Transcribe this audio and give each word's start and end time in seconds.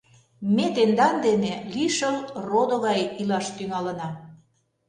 Ме 0.55 0.65
тендан 0.75 1.15
дене 1.25 1.53
лишыл 1.73 2.17
родо 2.49 2.75
гай 2.85 3.01
илаш 3.21 3.47
тӱҥалына. 3.55 4.09